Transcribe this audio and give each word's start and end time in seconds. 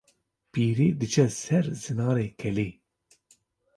Pîrê 0.51 0.87
diçe 0.99 1.27
ser 1.41 1.65
Zinarê 1.81 2.27
Kelê 2.39 2.69